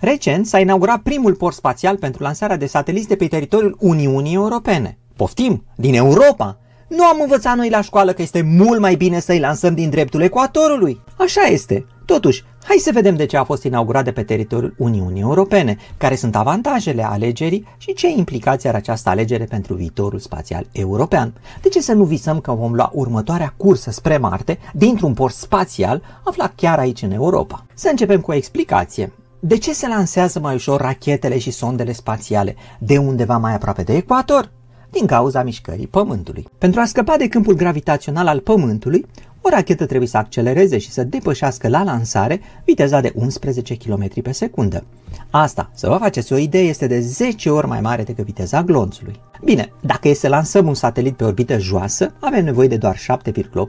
Recent 0.00 0.46
s-a 0.46 0.58
inaugurat 0.58 1.00
primul 1.00 1.34
port 1.34 1.54
spațial 1.54 1.96
pentru 1.96 2.22
lansarea 2.22 2.56
de 2.56 2.66
sateliți 2.66 3.08
de 3.08 3.16
pe 3.16 3.26
teritoriul 3.26 3.76
Uniunii 3.80 4.34
Europene. 4.34 4.98
Poftim, 5.16 5.64
din 5.76 5.94
Europa! 5.94 6.58
Nu 6.88 7.04
am 7.04 7.18
învățat 7.20 7.56
noi 7.56 7.70
la 7.70 7.80
școală 7.80 8.12
că 8.12 8.22
este 8.22 8.42
mult 8.42 8.80
mai 8.80 8.94
bine 8.94 9.20
să-i 9.20 9.38
lansăm 9.38 9.74
din 9.74 9.90
dreptul 9.90 10.20
ecuatorului. 10.20 11.00
Așa 11.18 11.40
este. 11.40 11.86
Totuși, 12.04 12.44
hai 12.64 12.76
să 12.76 12.90
vedem 12.92 13.16
de 13.16 13.26
ce 13.26 13.36
a 13.36 13.44
fost 13.44 13.64
inaugurat 13.64 14.04
de 14.04 14.12
pe 14.12 14.22
teritoriul 14.22 14.74
Uniunii 14.78 15.20
Europene, 15.20 15.76
care 15.96 16.14
sunt 16.14 16.36
avantajele 16.36 17.06
alegerii 17.06 17.66
și 17.78 17.94
ce 17.94 18.08
implicații 18.08 18.68
are 18.68 18.78
această 18.78 19.08
alegere 19.08 19.44
pentru 19.44 19.74
viitorul 19.74 20.18
spațial 20.18 20.66
european. 20.72 21.32
De 21.62 21.68
ce 21.68 21.80
să 21.80 21.92
nu 21.92 22.04
visăm 22.04 22.40
că 22.40 22.52
vom 22.52 22.74
lua 22.74 22.90
următoarea 22.94 23.54
cursă 23.56 23.90
spre 23.90 24.16
Marte 24.16 24.58
dintr-un 24.72 25.14
port 25.14 25.34
spațial 25.34 26.02
aflat 26.24 26.52
chiar 26.56 26.78
aici 26.78 27.02
în 27.02 27.12
Europa? 27.12 27.66
Să 27.74 27.88
începem 27.90 28.20
cu 28.20 28.30
o 28.30 28.34
explicație. 28.34 29.12
De 29.40 29.58
ce 29.58 29.72
se 29.72 29.88
lansează 29.88 30.40
mai 30.40 30.54
ușor 30.54 30.80
rachetele 30.80 31.38
și 31.38 31.50
sondele 31.50 31.92
spațiale 31.92 32.56
de 32.78 32.98
undeva 32.98 33.36
mai 33.36 33.54
aproape 33.54 33.82
de 33.82 33.96
ecuator? 33.96 34.50
din 34.90 35.06
cauza 35.06 35.42
mișcării 35.42 35.86
Pământului. 35.86 36.48
Pentru 36.58 36.80
a 36.80 36.84
scăpa 36.84 37.16
de 37.16 37.28
câmpul 37.28 37.54
gravitațional 37.54 38.26
al 38.26 38.40
Pământului, 38.40 39.06
o 39.40 39.48
rachetă 39.48 39.86
trebuie 39.86 40.08
să 40.08 40.16
accelereze 40.16 40.78
și 40.78 40.90
să 40.90 41.04
depășească 41.04 41.68
la 41.68 41.82
lansare 41.82 42.40
viteza 42.64 43.00
de 43.00 43.12
11 43.14 43.76
km 43.76 44.22
pe 44.22 44.32
secundă. 44.32 44.84
Asta, 45.30 45.70
să 45.74 45.88
vă 45.88 45.96
faceți 45.96 46.32
o 46.32 46.36
idee, 46.36 46.62
este 46.62 46.86
de 46.86 47.00
10 47.00 47.50
ori 47.50 47.66
mai 47.66 47.80
mare 47.80 48.02
decât 48.02 48.24
viteza 48.24 48.62
glonțului. 48.62 49.20
Bine, 49.44 49.72
dacă 49.80 50.08
e 50.08 50.14
să 50.14 50.28
lansăm 50.28 50.66
un 50.66 50.74
satelit 50.74 51.16
pe 51.16 51.24
orbită 51.24 51.58
joasă, 51.58 52.14
avem 52.20 52.44
nevoie 52.44 52.68
de 52.68 52.76
doar 52.76 52.96
7,8 52.96 53.02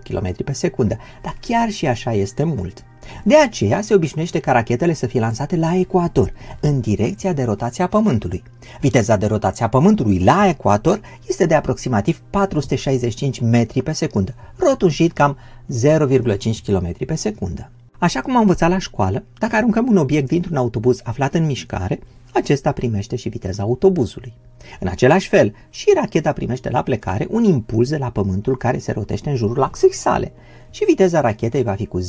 km 0.04 0.44
pe 0.44 0.54
secundă, 0.54 0.98
dar 1.24 1.36
chiar 1.42 1.70
și 1.70 1.88
așa 1.88 2.14
este 2.14 2.44
mult. 2.44 2.84
De 3.24 3.36
aceea 3.36 3.82
se 3.82 3.94
obișnuiește 3.94 4.40
ca 4.40 4.52
rachetele 4.52 4.94
să 4.94 5.06
fie 5.06 5.20
lansate 5.20 5.56
la 5.56 5.76
ecuator, 5.76 6.34
în 6.60 6.80
direcția 6.80 7.34
de 7.34 7.44
rotație 7.44 7.84
a 7.84 7.88
Pământului. 7.88 8.44
Viteza 8.82 9.16
de 9.16 9.26
rotație 9.26 9.66
a 9.66 9.70
Pământului 9.70 10.20
la 10.20 10.48
ecuator 10.48 11.02
este 11.28 11.46
de 11.46 11.56
aproximativ 11.56 12.22
465 12.30 13.40
metri 13.40 13.82
pe 13.82 13.92
secundă, 13.92 14.36
rotunjit 14.58 15.12
cam 15.12 15.38
0,5 15.84 16.38
km 16.66 17.06
pe 17.06 17.16
secundă. 17.16 17.70
Așa 18.00 18.22
cum 18.22 18.36
am 18.36 18.42
învățat 18.42 18.70
la 18.70 18.78
școală, 18.78 19.24
dacă 19.40 19.56
aruncăm 19.56 19.88
un 19.88 19.98
obiect 19.98 20.28
dintr-un 20.28 20.56
autobuz 20.56 21.00
aflat 21.04 21.34
în 21.34 21.46
mișcare, 21.46 22.00
acesta 22.34 22.72
primește 22.72 23.16
și 23.16 23.30
viteza 23.30 23.64
autobuzului. 23.64 24.34
În 24.80 24.88
același 24.88 25.28
fel, 25.28 25.54
și 25.70 25.92
racheta 25.96 26.32
primește 26.32 26.70
la 26.70 26.82
plecare 26.82 27.28
un 27.30 27.44
impuls 27.44 27.90
de 27.90 27.98
la 27.98 28.10
Pământul 28.10 28.58
care 28.58 28.78
se 28.78 28.92
rotește 28.92 29.30
în 29.30 29.36
jurul 29.36 29.64
axei 29.64 29.94
sale 29.94 30.32
și 30.70 30.86
viteza 30.86 31.22
rachetei 31.22 31.64
va 31.64 31.74
fi 31.74 31.86
cu 31.86 32.00
0,5 32.02 32.06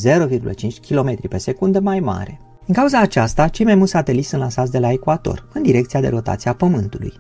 km 0.89 1.29
pe 1.29 1.39
secundă 1.39 1.81
mai 1.81 2.01
mare. 2.01 2.41
Din 2.65 2.75
cauza 2.75 3.01
aceasta, 3.01 3.49
cei 3.49 3.65
mai 3.65 3.75
mulți 3.75 3.93
sateliți 3.93 4.29
sunt 4.29 4.41
lansați 4.41 4.71
de 4.71 4.79
la 4.79 4.93
ecuator, 4.93 5.49
în 5.53 5.63
direcția 5.63 6.01
de 6.01 6.09
rotație 6.09 6.51
a 6.51 6.55
Pământului. 6.55 7.13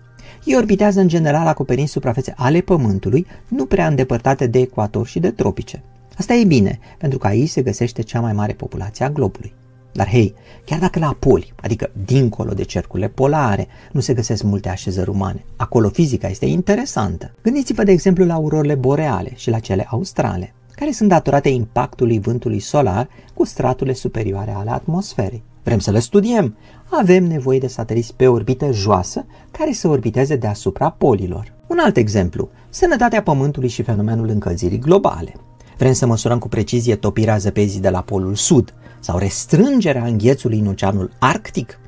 Ei 0.44 0.56
orbitează 0.56 1.00
în 1.00 1.08
general 1.08 1.46
acoperind 1.46 1.88
suprafețe 1.88 2.34
ale 2.36 2.60
Pământului, 2.60 3.26
nu 3.48 3.66
prea 3.66 3.86
îndepărtate 3.86 4.46
de 4.46 4.58
ecuator 4.58 5.06
și 5.06 5.18
de 5.18 5.30
tropice. 5.30 5.82
Asta 6.20 6.34
e 6.34 6.44
bine, 6.44 6.78
pentru 6.98 7.18
că 7.18 7.26
aici 7.26 7.48
se 7.48 7.62
găsește 7.62 8.02
cea 8.02 8.20
mai 8.20 8.32
mare 8.32 8.52
populație 8.52 9.04
a 9.04 9.10
globului. 9.10 9.52
Dar 9.92 10.08
hei, 10.08 10.34
chiar 10.64 10.78
dacă 10.78 10.98
la 10.98 11.16
poli, 11.18 11.52
adică 11.62 11.90
dincolo 12.04 12.52
de 12.52 12.62
cercurile 12.62 13.08
polare, 13.08 13.66
nu 13.92 14.00
se 14.00 14.14
găsesc 14.14 14.42
multe 14.42 14.68
așezări 14.68 15.10
umane, 15.10 15.44
acolo 15.56 15.88
fizica 15.88 16.28
este 16.28 16.46
interesantă. 16.46 17.34
Gândiți-vă 17.42 17.82
de 17.82 17.92
exemplu 17.92 18.24
la 18.24 18.34
aurorile 18.34 18.74
boreale 18.74 19.32
și 19.34 19.50
la 19.50 19.58
cele 19.58 19.86
australe, 19.90 20.54
care 20.74 20.90
sunt 20.90 21.08
datorate 21.08 21.48
impactului 21.48 22.18
vântului 22.18 22.60
solar 22.60 23.08
cu 23.34 23.44
straturile 23.44 23.94
superioare 23.94 24.50
ale 24.50 24.70
atmosferei. 24.70 25.42
Vrem 25.62 25.78
să 25.78 25.90
le 25.90 25.98
studiem. 25.98 26.56
Avem 26.90 27.24
nevoie 27.24 27.58
de 27.58 27.66
sateliți 27.66 28.14
pe 28.14 28.26
orbită 28.26 28.72
joasă 28.72 29.26
care 29.50 29.72
să 29.72 29.88
orbiteze 29.88 30.36
deasupra 30.36 30.90
polilor. 30.90 31.52
Un 31.66 31.78
alt 31.80 31.96
exemplu, 31.96 32.48
sănătatea 32.68 33.22
Pământului 33.22 33.68
și 33.68 33.82
fenomenul 33.82 34.28
încălzirii 34.28 34.78
globale. 34.78 35.34
Vrem 35.80 35.92
să 35.92 36.06
măsurăm 36.06 36.38
cu 36.38 36.48
precizie 36.48 36.96
topirea 36.96 37.36
zăpezii 37.36 37.80
de 37.80 37.90
la 37.90 38.00
polul 38.00 38.34
sud 38.34 38.74
sau 38.98 39.18
restrângerea 39.18 40.04
înghețului 40.04 40.58
în 40.58 40.66
oceanul 40.66 41.10
arctic? 41.18 41.78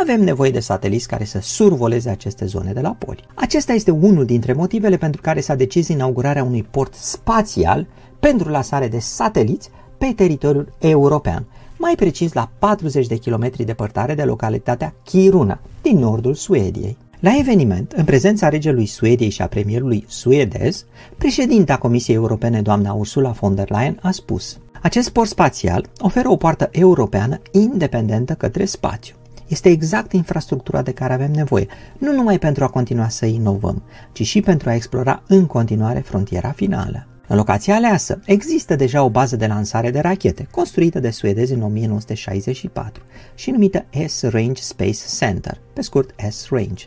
Avem 0.00 0.20
nevoie 0.20 0.50
de 0.50 0.60
sateliți 0.60 1.08
care 1.08 1.24
să 1.24 1.38
survoleze 1.42 2.10
aceste 2.10 2.46
zone 2.46 2.72
de 2.72 2.80
la 2.80 2.96
poli. 2.98 3.24
Acesta 3.34 3.72
este 3.72 3.90
unul 3.90 4.24
dintre 4.24 4.52
motivele 4.52 4.96
pentru 4.96 5.20
care 5.20 5.40
s-a 5.40 5.54
decis 5.54 5.88
inaugurarea 5.88 6.44
unui 6.44 6.62
port 6.62 6.94
spațial 6.94 7.86
pentru 8.20 8.48
lansare 8.48 8.88
de 8.88 8.98
sateliți 8.98 9.70
pe 9.98 10.12
teritoriul 10.16 10.72
european, 10.78 11.46
mai 11.76 11.94
precis 11.94 12.32
la 12.32 12.50
40 12.58 13.06
de 13.06 13.16
kilometri 13.16 13.64
departare 13.64 14.14
de 14.14 14.22
localitatea 14.22 14.94
Kiruna, 15.04 15.60
din 15.82 15.98
nordul 15.98 16.34
Suediei. 16.34 16.96
La 17.20 17.36
eveniment, 17.38 17.92
în 17.92 18.04
prezența 18.04 18.48
regelui 18.48 18.86
Suediei 18.86 19.30
și 19.30 19.42
a 19.42 19.46
premierului 19.46 20.04
suedez, 20.08 20.84
președinta 21.18 21.76
Comisiei 21.76 22.16
Europene, 22.16 22.62
doamna 22.62 22.92
Ursula 22.92 23.30
von 23.30 23.54
der 23.54 23.70
Leyen, 23.70 23.98
a 24.02 24.10
spus 24.10 24.58
Acest 24.82 25.10
port 25.10 25.28
spațial 25.28 25.86
oferă 25.98 26.28
o 26.28 26.36
poartă 26.36 26.68
europeană 26.72 27.40
independentă 27.50 28.34
către 28.34 28.64
spațiu. 28.64 29.14
Este 29.46 29.68
exact 29.68 30.12
infrastructura 30.12 30.82
de 30.82 30.92
care 30.92 31.12
avem 31.12 31.30
nevoie, 31.30 31.66
nu 31.98 32.12
numai 32.12 32.38
pentru 32.38 32.64
a 32.64 32.68
continua 32.68 33.08
să 33.08 33.26
inovăm, 33.26 33.82
ci 34.12 34.22
și 34.22 34.40
pentru 34.40 34.68
a 34.68 34.74
explora 34.74 35.22
în 35.26 35.46
continuare 35.46 35.98
frontiera 35.98 36.50
finală. 36.50 37.06
În 37.28 37.36
locația 37.36 37.74
aleasă 37.74 38.20
există 38.24 38.76
deja 38.76 39.02
o 39.02 39.10
bază 39.10 39.36
de 39.36 39.46
lansare 39.46 39.90
de 39.90 40.00
rachete, 40.00 40.48
construită 40.50 41.00
de 41.00 41.10
suedezi 41.10 41.52
în 41.52 41.62
1964 41.62 43.02
și 43.34 43.50
numită 43.50 43.84
S-Range 44.06 44.62
Space 44.62 45.00
Center, 45.18 45.60
pe 45.72 45.82
scurt 45.82 46.10
S-Range. 46.30 46.84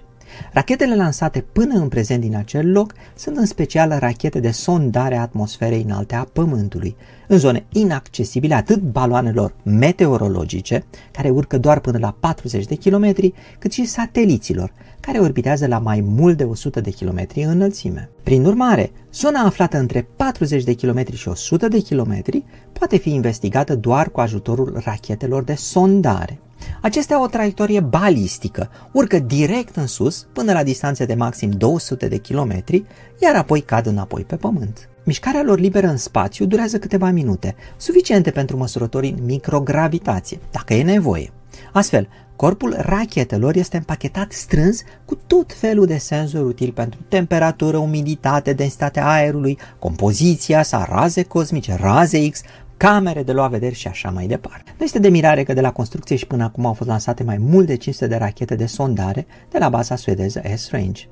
Rachetele 0.51 0.95
lansate 0.95 1.45
până 1.51 1.73
în 1.75 1.88
prezent 1.88 2.21
din 2.21 2.35
acel 2.35 2.71
loc 2.71 2.94
sunt 3.16 3.38
în 3.38 3.45
special 3.45 3.97
rachete 3.99 4.39
de 4.39 4.51
sondare 4.51 5.17
a 5.17 5.21
atmosferei 5.21 5.81
înalte 5.81 6.16
a 6.16 6.23
Pământului, 6.23 6.95
în 7.27 7.38
zone 7.38 7.66
inaccesibile 7.71 8.53
atât 8.53 8.81
baloanelor 8.81 9.55
meteorologice, 9.63 10.85
care 11.11 11.29
urcă 11.29 11.57
doar 11.57 11.79
până 11.79 11.97
la 11.97 12.16
40 12.19 12.66
de 12.66 12.75
kilometri, 12.75 13.33
cât 13.59 13.72
și 13.72 13.85
sateliților, 13.85 14.73
care 14.99 15.19
orbitează 15.19 15.67
la 15.67 15.79
mai 15.79 16.01
mult 16.01 16.38
de 16.38 16.43
100 16.43 16.81
de 16.81 16.89
kilometri 16.89 17.43
în 17.43 17.49
înălțime. 17.49 18.09
Prin 18.23 18.45
urmare, 18.45 18.91
zona 19.13 19.39
aflată 19.39 19.77
între 19.77 20.07
40 20.16 20.63
de 20.63 20.73
kilometri 20.73 21.16
și 21.16 21.27
100 21.27 21.67
de 21.67 21.79
kilometri 21.79 22.43
poate 22.72 22.97
fi 22.97 23.13
investigată 23.13 23.75
doar 23.75 24.09
cu 24.09 24.19
ajutorul 24.19 24.81
rachetelor 24.85 25.43
de 25.43 25.53
sondare. 25.53 26.39
Acestea 26.81 27.16
au 27.16 27.24
o 27.24 27.28
traiectorie 27.28 27.79
balistică, 27.79 28.69
urcă 28.91 29.19
direct 29.19 29.75
în 29.75 29.88
sus 29.88 30.28
până 30.34 30.53
la 30.53 30.63
distanțe 30.63 31.06
de 31.06 31.13
maxim 31.13 31.50
200 31.50 32.07
de 32.07 32.18
kilometri, 32.18 32.84
iar 33.22 33.35
apoi 33.35 33.62
cad 33.62 33.85
înapoi 33.85 34.24
pe 34.24 34.35
pământ. 34.35 34.90
Mișcarea 35.06 35.44
lor 35.44 35.59
liberă 35.59 35.88
în 35.88 35.97
spațiu 35.97 36.46
durează 36.46 36.79
câteva 36.79 37.09
minute, 37.09 37.56
suficiente 37.78 38.31
pentru 38.31 38.57
măsurătorii 38.57 39.16
în 39.18 39.25
microgravitație, 39.25 40.40
dacă 40.52 40.73
e 40.73 40.84
nevoie. 40.84 41.31
Astfel, 41.72 42.07
corpul 42.35 42.75
rachetelor 42.78 43.56
este 43.56 43.78
împachetat 43.78 44.31
strâns 44.31 44.81
cu 45.06 45.16
tot 45.28 45.53
felul 45.53 45.85
de 45.85 45.97
senzori 45.97 46.46
utili 46.46 46.72
pentru 46.72 47.00
temperatură, 47.07 47.78
umiditate, 47.78 48.53
densitatea 48.53 49.07
aerului, 49.07 49.57
compoziția 49.79 50.63
sa, 50.63 50.88
raze 50.90 51.23
cosmice, 51.23 51.78
raze 51.79 52.29
X, 52.29 52.41
camere 52.78 53.23
de 53.23 53.31
luat 53.31 53.50
vederi 53.50 53.75
și 53.75 53.88
așa 53.88 54.09
mai 54.09 54.28
departe. 54.28 54.75
Nu 54.78 54.85
este 54.85 55.00
de 55.00 55.09
mirare 55.09 55.44
că 55.44 55.53
de 55.53 55.61
la 55.61 55.72
construcție 55.72 56.16
și 56.16 56.28
până 56.28 56.44
acum 56.44 56.66
au 56.66 56.73
fost 56.73 56.89
lansate 56.89 57.23
mai 57.23 57.38
mult 57.38 57.67
de 57.67 57.75
500 57.75 58.07
de 58.07 58.16
rachete 58.16 58.56
de 58.56 58.66
sondare 58.66 59.25
de 59.50 59.57
la 59.57 59.69
baza 59.69 59.95
suedeză 59.95 60.41
S-Range. 60.56 61.07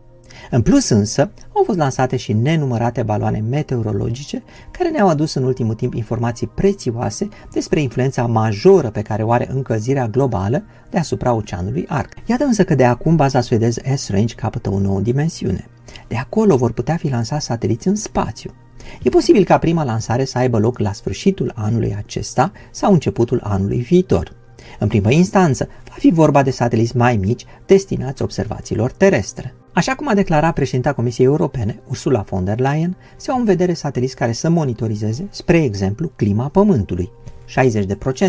În 0.50 0.62
plus 0.62 0.90
însă, 0.90 1.32
au 1.56 1.64
fost 1.64 1.78
lansate 1.78 2.16
și 2.16 2.34
nenumărate 2.34 3.04
baloane 3.04 3.40
meteorologice 3.50 4.44
care 4.72 4.90
ne-au 4.90 5.08
adus 5.08 5.34
în 5.34 5.44
ultimul 5.44 5.74
timp 5.74 5.94
informații 5.94 6.48
prețioase 6.48 7.28
despre 7.52 7.82
influența 7.82 8.26
majoră 8.26 8.90
pe 8.90 9.02
care 9.02 9.24
o 9.24 9.32
are 9.32 9.48
încălzirea 9.52 10.08
globală 10.08 10.64
deasupra 10.90 11.34
Oceanului 11.34 11.86
Arc. 11.88 12.14
Iată 12.26 12.44
însă 12.44 12.64
că 12.64 12.76
de 12.76 12.86
acum 12.86 13.16
baza 13.16 13.42
suedeză 13.42 13.82
S-Range 13.96 14.36
capătă 14.36 14.70
o 14.70 14.80
nouă 14.80 15.00
dimensiune. 15.00 15.68
De 16.08 16.18
acolo 16.18 16.56
vor 16.56 16.72
putea 16.72 16.96
fi 16.96 17.10
lansați 17.10 17.46
sateliți 17.46 17.88
în 17.88 17.96
spațiu. 17.96 18.52
E 19.04 19.10
posibil 19.10 19.44
ca 19.44 19.58
prima 19.58 19.84
lansare 19.84 20.26
să 20.26 20.38
aibă 20.38 20.58
loc 20.58 20.80
la 20.80 20.92
sfârșitul 20.92 21.52
anului 21.56 21.96
acesta 21.98 22.52
sau 22.72 22.94
începutul 22.94 23.40
anului 23.44 23.80
viitor. 23.80 24.40
În 24.80 24.88
primă 24.88 25.12
instanță, 25.12 25.68
va 25.90 25.96
fi 25.98 26.12
vorba 26.12 26.44
de 26.44 26.52
sateliți 26.52 26.98
mai 26.98 27.18
mici 27.18 27.46
destinați 27.66 28.22
observațiilor 28.22 28.92
terestre. 28.92 29.54
Așa 29.74 29.96
cum 29.96 30.08
a 30.08 30.14
declarat 30.14 30.54
președinta 30.54 30.94
Comisiei 30.94 31.28
Europene, 31.28 31.80
Ursula 31.88 32.22
von 32.22 32.44
der 32.44 32.60
Leyen, 32.60 32.98
se 33.18 33.32
au 33.32 33.38
în 33.38 33.46
vedere 33.46 33.74
sateliți 33.74 34.16
care 34.16 34.32
să 34.32 34.50
monitorizeze, 34.50 35.28
spre 35.30 35.64
exemplu, 35.64 36.12
clima 36.16 36.48
Pământului. 36.48 37.12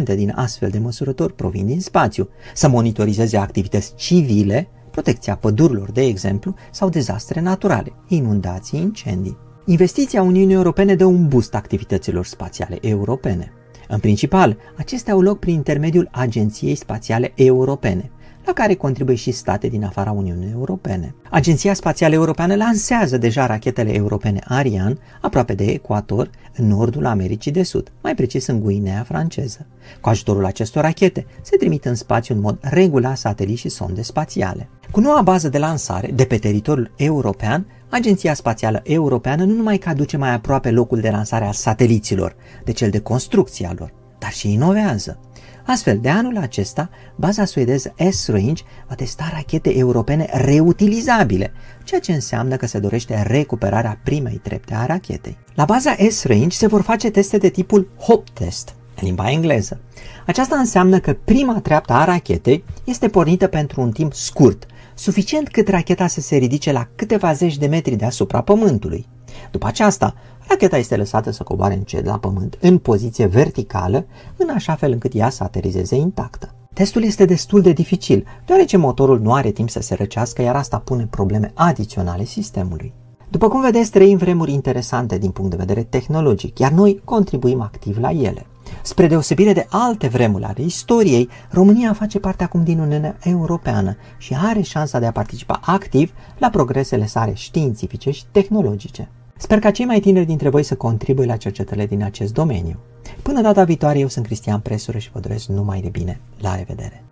60% 0.03 0.15
din 0.15 0.33
astfel 0.37 0.69
de 0.71 0.79
măsurători 0.79 1.35
provin 1.35 1.67
din 1.67 1.81
spațiu, 1.81 2.29
să 2.55 2.69
monitorizeze 2.69 3.37
activități 3.37 3.95
civile, 3.95 4.69
protecția 4.91 5.37
pădurilor, 5.37 5.93
de 5.93 6.03
exemplu, 6.03 6.55
sau 6.71 6.89
dezastre 6.89 7.41
naturale, 7.41 7.93
inundații, 8.09 8.81
incendii. 8.81 9.37
Investiția 9.65 10.23
Uniunii 10.23 10.55
Europene 10.55 10.95
dă 10.95 11.05
un 11.05 11.29
boost 11.29 11.55
activităților 11.55 12.25
spațiale 12.25 12.79
europene. 12.81 13.53
În 13.89 13.99
principal, 13.99 14.57
acestea 14.77 15.13
au 15.13 15.21
loc 15.21 15.39
prin 15.39 15.55
intermediul 15.55 16.09
Agenției 16.13 16.75
Spațiale 16.75 17.33
Europene, 17.35 18.11
la 18.45 18.53
care 18.53 18.75
contribuie 18.75 19.17
și 19.17 19.31
state 19.31 19.69
din 19.69 19.85
afara 19.85 20.11
Uniunii 20.11 20.51
Europene. 20.53 21.15
Agenția 21.31 21.75
Spațială 21.75 22.15
Europeană 22.15 22.55
lansează 22.55 23.19
deja 23.19 23.47
rachetele 23.47 23.95
europene 23.95 24.41
Ariane 24.49 24.97
aproape 25.21 25.55
de 25.55 25.65
ecuator, 25.65 26.31
în 26.57 26.67
nordul 26.67 27.07
Americii 27.07 27.53
de 27.53 27.63
Sud, 27.63 27.93
mai 28.03 28.15
precis 28.15 28.47
în 28.47 28.61
Guinea 28.61 29.03
franceză. 29.03 29.67
Cu 30.01 30.09
ajutorul 30.09 30.45
acestor 30.45 30.83
rachete 30.83 31.27
se 31.43 31.57
trimit 31.57 31.85
în 31.85 31.95
spațiu 31.95 32.35
în 32.35 32.41
mod 32.41 32.59
regulat 32.61 33.17
sateliți 33.17 33.61
și 33.61 33.69
sonde 33.69 34.03
spațiale. 34.03 34.69
Cu 34.91 35.01
noua 35.01 35.23
bază 35.23 35.49
de 35.49 35.59
lansare 35.59 36.11
de 36.15 36.25
pe 36.25 36.37
teritoriul 36.37 36.91
european, 36.97 37.67
Agenția 37.95 38.35
Spațială 38.35 38.81
Europeană 38.85 39.45
nu 39.45 39.55
numai 39.55 39.79
că 39.79 39.89
aduce 39.89 40.17
mai 40.17 40.33
aproape 40.33 40.71
locul 40.71 41.01
de 41.01 41.11
lansare 41.11 41.45
al 41.45 41.53
sateliților 41.53 42.37
de 42.65 42.73
cel 42.73 42.91
de 42.91 43.01
construcție 43.01 43.67
a 43.67 43.73
lor, 43.79 43.93
dar 44.19 44.31
și 44.31 44.53
inovează. 44.53 45.19
Astfel, 45.67 45.99
de 45.99 46.09
anul 46.09 46.37
acesta, 46.37 46.91
baza 47.17 47.45
suedeză 47.45 47.95
S-Range 48.11 48.63
va 48.89 48.95
testa 48.95 49.31
rachete 49.33 49.77
europene 49.77 50.29
reutilizabile, 50.33 51.53
ceea 51.85 52.01
ce 52.01 52.13
înseamnă 52.13 52.57
că 52.57 52.67
se 52.67 52.79
dorește 52.79 53.23
recuperarea 53.23 54.01
primei 54.05 54.41
trepte 54.43 54.75
a 54.75 54.87
rachetei. 54.87 55.39
La 55.55 55.65
baza 55.65 55.97
S-Range 56.11 56.57
se 56.57 56.67
vor 56.67 56.83
face 56.83 57.11
teste 57.11 57.39
de 57.39 57.49
tipul 57.49 57.91
HOP 57.99 58.29
test, 58.29 58.75
în 59.01 59.07
limba 59.07 59.31
engleză. 59.31 59.81
Aceasta 60.27 60.57
înseamnă 60.57 60.99
că 60.99 61.17
prima 61.25 61.61
treaptă 61.61 61.93
a 61.93 62.05
rachetei 62.05 62.65
este 62.85 63.09
pornită 63.09 63.47
pentru 63.47 63.81
un 63.81 63.91
timp 63.91 64.13
scurt, 64.15 64.67
suficient 64.95 65.49
cât 65.49 65.69
racheta 65.69 66.07
să 66.07 66.21
se 66.21 66.37
ridice 66.37 66.73
la 66.73 66.89
câteva 66.95 67.33
zeci 67.33 67.57
de 67.57 67.67
metri 67.67 67.97
deasupra 67.97 68.41
Pământului. 68.41 69.07
După 69.51 69.67
aceasta, 69.67 70.15
racheta 70.49 70.77
este 70.77 70.97
lăsată 70.97 71.31
să 71.31 71.43
coboare 71.43 71.75
încet 71.75 72.05
la 72.05 72.19
Pământ, 72.19 72.59
în 72.61 72.79
poziție 72.79 73.27
verticală, 73.27 74.07
în 74.37 74.49
așa 74.49 74.75
fel 74.75 74.93
încât 74.93 75.15
ea 75.15 75.31
să 75.31 75.43
aterizeze 75.43 75.95
intactă. 75.95 76.55
Testul 76.75 77.03
este 77.03 77.25
destul 77.25 77.61
de 77.61 77.73
dificil, 77.73 78.27
deoarece 78.47 78.77
motorul 78.77 79.21
nu 79.21 79.33
are 79.33 79.51
timp 79.51 79.71
să 79.71 79.81
se 79.81 79.95
răcească, 79.95 80.43
iar 80.43 80.57
asta 80.57 80.79
pune 80.79 81.07
probleme 81.11 81.51
adiționale 81.55 82.25
sistemului. 82.25 82.93
După 83.31 83.49
cum 83.49 83.61
vedeți, 83.61 83.91
trăim 83.91 84.17
vremuri 84.17 84.53
interesante 84.53 85.19
din 85.19 85.31
punct 85.31 85.51
de 85.51 85.57
vedere 85.57 85.83
tehnologic, 85.83 86.59
iar 86.59 86.71
noi 86.71 87.01
contribuim 87.05 87.61
activ 87.61 87.99
la 87.99 88.11
ele. 88.11 88.47
Spre 88.83 89.07
deosebire 89.07 89.53
de 89.53 89.67
alte 89.71 90.09
vremuri 90.09 90.45
ale 90.45 90.63
istoriei, 90.63 91.29
România 91.51 91.93
face 91.93 92.19
parte 92.19 92.45
acum 92.45 92.65
din 92.65 92.79
Uniunea 92.79 93.17
Europeană 93.23 93.97
și 94.19 94.37
are 94.43 94.61
șansa 94.61 94.99
de 94.99 95.07
a 95.07 95.13
participa 95.13 95.61
activ 95.65 96.13
la 96.39 96.51
progresele 96.51 97.07
sale 97.07 97.35
științifice 97.35 98.11
și 98.11 98.25
tehnologice. 98.31 99.09
Sper 99.37 99.59
ca 99.59 99.71
cei 99.71 99.85
mai 99.85 100.01
tineri 100.01 100.27
dintre 100.27 100.49
voi 100.49 100.63
să 100.63 100.75
contribuie 100.75 101.27
la 101.27 101.37
cercetările 101.37 101.87
din 101.87 102.03
acest 102.03 102.33
domeniu. 102.33 102.79
Până 103.23 103.41
data 103.41 103.65
viitoare, 103.65 103.99
eu 103.99 104.09
sunt 104.09 104.25
Cristian 104.25 104.61
Presură 104.61 104.99
și 104.99 105.11
vă 105.13 105.21
doresc 105.21 105.47
numai 105.47 105.81
de 105.81 105.89
bine. 105.89 106.21
La 106.41 106.55
revedere! 106.55 107.05